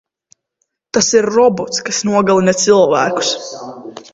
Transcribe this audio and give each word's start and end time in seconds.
Tas 0.97 1.09
ir 1.19 1.27
robots, 1.35 1.83
kas 1.91 2.01
nogalina 2.09 2.57
cilvēkus. 2.63 3.31